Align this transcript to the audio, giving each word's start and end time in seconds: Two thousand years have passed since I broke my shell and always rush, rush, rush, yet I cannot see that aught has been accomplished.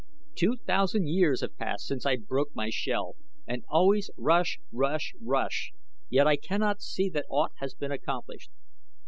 Two 0.33 0.57
thousand 0.65 1.07
years 1.09 1.41
have 1.41 1.55
passed 1.57 1.85
since 1.85 2.07
I 2.07 2.15
broke 2.17 2.49
my 2.55 2.71
shell 2.71 3.17
and 3.45 3.63
always 3.69 4.09
rush, 4.17 4.59
rush, 4.71 5.13
rush, 5.21 5.73
yet 6.09 6.25
I 6.25 6.37
cannot 6.37 6.81
see 6.81 7.07
that 7.11 7.27
aught 7.29 7.51
has 7.57 7.75
been 7.75 7.91
accomplished. 7.91 8.49